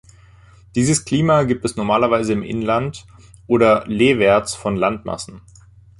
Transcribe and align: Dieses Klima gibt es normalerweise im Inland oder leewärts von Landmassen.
Dieses 0.73 1.05
Klima 1.05 1.43
gibt 1.43 1.63
es 1.63 1.75
normalerweise 1.75 2.33
im 2.33 2.41
Inland 2.41 3.05
oder 3.45 3.85
leewärts 3.85 4.55
von 4.55 4.75
Landmassen. 4.75 5.41